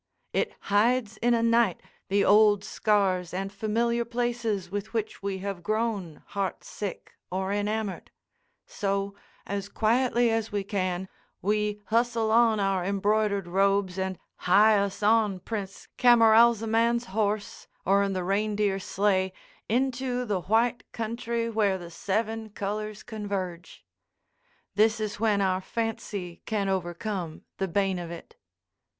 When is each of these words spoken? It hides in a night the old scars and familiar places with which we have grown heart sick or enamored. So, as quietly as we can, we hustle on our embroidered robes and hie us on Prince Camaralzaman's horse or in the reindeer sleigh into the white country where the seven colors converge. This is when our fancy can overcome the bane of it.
It 0.33 0.55
hides 0.61 1.17
in 1.17 1.35
a 1.35 1.43
night 1.43 1.79
the 2.07 2.25
old 2.25 2.63
scars 2.63 3.35
and 3.35 3.53
familiar 3.53 4.03
places 4.03 4.71
with 4.71 4.93
which 4.95 5.21
we 5.21 5.37
have 5.45 5.61
grown 5.61 6.23
heart 6.29 6.63
sick 6.63 7.13
or 7.31 7.53
enamored. 7.53 8.09
So, 8.65 9.13
as 9.45 9.69
quietly 9.69 10.31
as 10.31 10.51
we 10.51 10.63
can, 10.63 11.07
we 11.39 11.81
hustle 11.85 12.31
on 12.31 12.59
our 12.59 12.83
embroidered 12.83 13.47
robes 13.47 13.99
and 13.99 14.17
hie 14.37 14.75
us 14.79 15.03
on 15.03 15.37
Prince 15.37 15.87
Camaralzaman's 15.99 17.05
horse 17.13 17.67
or 17.85 18.01
in 18.01 18.13
the 18.13 18.23
reindeer 18.23 18.79
sleigh 18.79 19.33
into 19.69 20.25
the 20.25 20.41
white 20.41 20.81
country 20.93 21.47
where 21.47 21.77
the 21.77 21.91
seven 21.91 22.49
colors 22.49 23.03
converge. 23.03 23.85
This 24.73 24.99
is 24.99 25.19
when 25.19 25.41
our 25.41 25.61
fancy 25.61 26.41
can 26.47 26.67
overcome 26.69 27.43
the 27.59 27.67
bane 27.67 27.99
of 27.99 28.09
it. 28.09 28.35